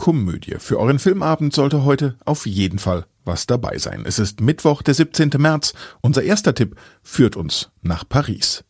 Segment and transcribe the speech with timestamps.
[0.00, 0.56] Komödie.
[0.60, 4.04] Für euren Filmabend sollte heute auf jeden Fall was dabei sein.
[4.06, 5.32] Es ist Mittwoch, der 17.
[5.36, 5.74] März.
[6.00, 8.64] Unser erster Tipp führt uns nach Paris.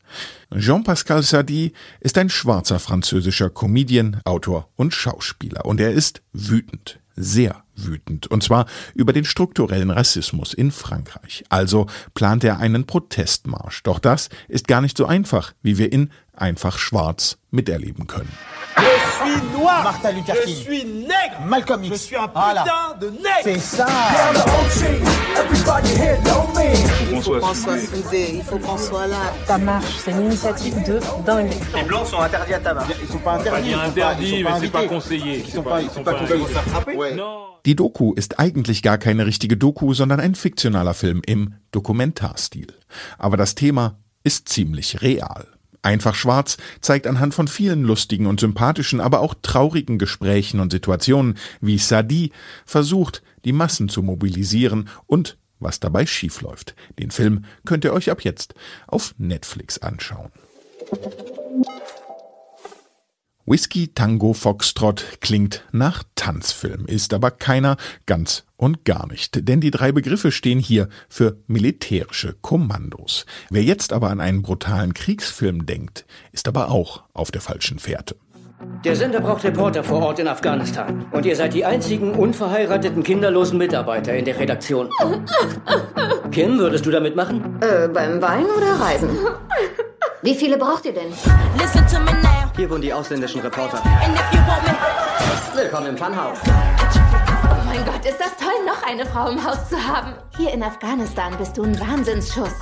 [0.53, 5.67] Jean-Pascal Sardy ist ein schwarzer französischer Comedian, Autor und Schauspieler.
[5.67, 8.27] Und er ist wütend, sehr wütend.
[8.27, 11.45] Und zwar über den strukturellen Rassismus in Frankreich.
[11.49, 13.85] Also plant er einen Protestmarsch.
[13.85, 18.33] Doch das ist gar nicht so einfach, wie wir in Einfach Schwarz miterleben können.
[18.81, 19.83] Je suis noir.
[19.85, 20.55] Martin Luther King.
[20.55, 21.41] Je suis nègre.
[21.45, 21.93] Malcolm X.
[21.93, 22.97] Je suis un putain voilà.
[23.01, 23.43] de nègre.
[23.43, 23.87] C'est ça.
[27.13, 29.33] Il faut qu'on soit soudés, il faut qu'on soit là.
[29.47, 31.51] Ça marche, c'est une initiative de dingue.
[31.75, 32.87] Les blancs sont interdits à tabac.
[33.03, 33.73] Ils sont pas interdits.
[33.73, 35.45] Pas interdits, mais c'est pas conseillé.
[35.47, 36.97] Ils sont pas, ils sont pas conseillés.
[36.97, 37.15] Ouais.
[37.15, 37.47] Non.
[37.67, 42.69] Die Doku ist eigentlich gar keine richtige Doku, sondern ein fiktionaler Film im Dokumentarstil.
[43.19, 45.47] Aber das Thema ist ziemlich real.
[45.83, 51.39] Einfach Schwarz zeigt anhand von vielen lustigen und sympathischen, aber auch traurigen Gesprächen und Situationen,
[51.61, 52.33] wie Sadi
[52.67, 56.75] versucht, die Massen zu mobilisieren und was dabei schiefläuft.
[56.99, 58.55] Den Film könnt ihr euch ab jetzt
[58.87, 60.31] auf Netflix anschauen.
[63.51, 69.73] Whisky Tango Foxtrot klingt nach Tanzfilm, ist aber keiner ganz und gar nicht, denn die
[69.73, 73.27] drei Begriffe stehen hier für militärische Kommandos.
[73.51, 78.15] Wer jetzt aber an einen brutalen Kriegsfilm denkt, ist aber auch auf der falschen Fährte.
[78.85, 81.07] Der Sender braucht Reporter vor Ort in Afghanistan.
[81.11, 84.91] Und ihr seid die einzigen unverheirateten, kinderlosen Mitarbeiter in der Redaktion.
[86.31, 87.59] Kim, würdest du da mitmachen?
[87.63, 89.09] Äh, beim Wein oder Reisen?
[90.23, 91.13] Wie viele braucht ihr denn?
[92.57, 93.83] Hier wohnen die ausländischen Reporter.
[95.55, 96.39] Willkommen im Funhaus.
[96.45, 100.13] Oh mein Gott, ist das toll, noch eine Frau im Haus zu haben.
[100.37, 102.53] Hier in Afghanistan bist du ein Wahnsinnsschuss.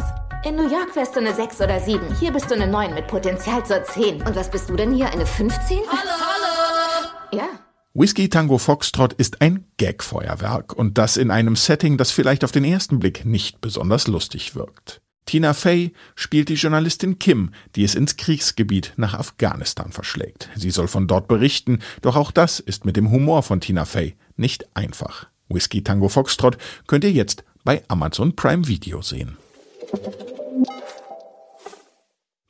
[0.45, 2.15] In New York wärst du eine 6 oder 7.
[2.21, 4.23] Hier bist du eine 9 mit Potenzial zur 10.
[4.23, 5.79] Und was bist du denn hier, eine 15?
[5.79, 7.09] Hallo, hallo!
[7.33, 7.49] Ja.
[7.93, 12.63] Whisky Tango Foxtrot ist ein Gagfeuerwerk und das in einem Setting, das vielleicht auf den
[12.63, 15.01] ersten Blick nicht besonders lustig wirkt.
[15.29, 20.49] Tina Fey spielt die Journalistin Kim, die es ins Kriegsgebiet nach Afghanistan verschlägt.
[20.57, 24.17] Sie soll von dort berichten, doch auch das ist mit dem Humor von Tina Fey
[24.39, 25.27] nicht einfach.
[25.51, 26.57] Whisky Tango Foxtrot
[26.87, 29.37] könnt ihr jetzt bei Amazon Prime Video sehen.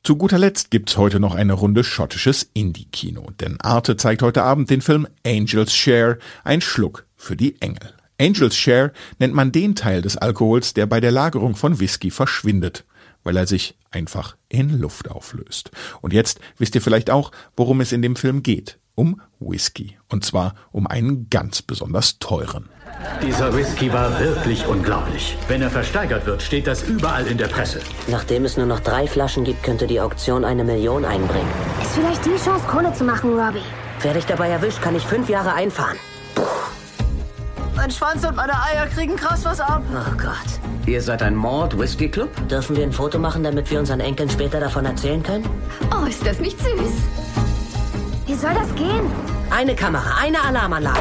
[0.01, 4.69] Zu guter Letzt gibt's heute noch eine Runde schottisches Indie-Kino, denn Arte zeigt heute Abend
[4.69, 7.98] den Film Angels Share, ein Schluck für die Engel.
[8.19, 12.85] Angels Share nennt man den Teil des Alkohols, der bei der Lagerung von Whisky verschwindet,
[13.23, 15.71] weil er sich einfach in Luft auflöst.
[16.01, 18.77] Und jetzt wisst ihr vielleicht auch, worum es in dem Film geht.
[18.95, 19.97] Um Whisky.
[20.09, 22.67] Und zwar um einen ganz besonders teuren.
[23.25, 25.37] Dieser Whisky war wirklich unglaublich.
[25.47, 27.79] Wenn er versteigert wird, steht das überall in der Presse.
[28.07, 31.47] Nachdem es nur noch drei Flaschen gibt, könnte die Auktion eine Million einbringen.
[31.81, 33.63] Ist vielleicht die Chance, Kohle zu machen, Robbie.
[34.01, 35.97] Werde ich dabei erwischt, kann ich fünf Jahre einfahren.
[37.79, 39.81] Mein Schwanz und meine Eier kriegen krass was ab.
[39.93, 40.85] Oh Gott.
[40.85, 42.49] Ihr seid ein Mord-Whisky-Club?
[42.49, 45.45] Dürfen wir ein Foto machen, damit wir unseren Enkeln später davon erzählen können?
[45.95, 46.91] Oh, ist das nicht süß?
[48.27, 49.09] Wie soll das gehen?
[49.49, 50.99] Eine Kamera, eine Alarmanlage.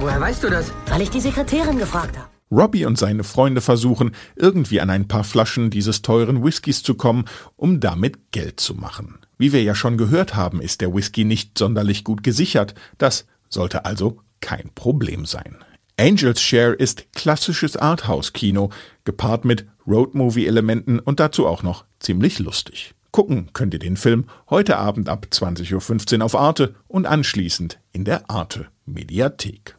[0.00, 0.72] Woher weißt du das?
[0.86, 2.28] Weil ich die Sekretärin gefragt habe.
[2.50, 7.26] Robbie und seine Freunde versuchen, irgendwie an ein paar Flaschen dieses teuren Whiskys zu kommen,
[7.56, 9.18] um damit Geld zu machen.
[9.36, 12.74] Wie wir ja schon gehört haben, ist der Whisky nicht sonderlich gut gesichert.
[12.96, 15.58] Das sollte also kein Problem sein.
[15.98, 18.70] Angels Share ist klassisches Arthouse-Kino,
[19.04, 22.94] gepaart mit Roadmovie-Elementen und dazu auch noch ziemlich lustig.
[23.10, 28.04] Gucken könnt ihr den Film heute Abend ab 20.15 Uhr auf Arte und anschließend in
[28.04, 29.76] der Arte Mediathek.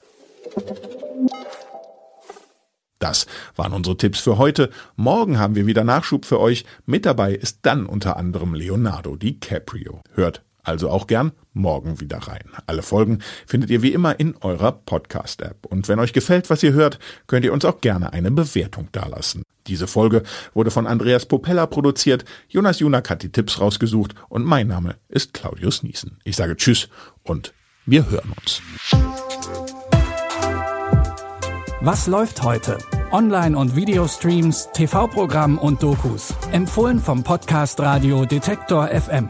[3.00, 3.26] Das
[3.56, 4.70] waren unsere Tipps für heute.
[4.96, 6.64] Morgen haben wir wieder Nachschub für euch.
[6.86, 10.02] Mit dabei ist dann unter anderem Leonardo DiCaprio.
[10.14, 12.44] Hört Also auch gern morgen wieder rein.
[12.66, 15.66] Alle Folgen findet ihr wie immer in eurer Podcast-App.
[15.66, 19.44] Und wenn euch gefällt, was ihr hört, könnt ihr uns auch gerne eine Bewertung dalassen.
[19.68, 20.24] Diese Folge
[20.54, 25.34] wurde von Andreas Popella produziert, Jonas Junak hat die Tipps rausgesucht und mein Name ist
[25.34, 26.18] Claudius Niesen.
[26.24, 26.90] Ich sage Tschüss
[27.24, 27.54] und
[27.86, 28.62] wir hören uns.
[31.82, 32.78] Was läuft heute?
[33.12, 36.34] Online- und Videostreams, TV-Programm und Dokus.
[36.52, 39.30] Empfohlen vom Podcast Radio Detektor FM.